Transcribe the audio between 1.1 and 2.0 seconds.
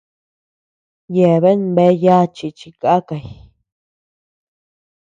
Yeabean bea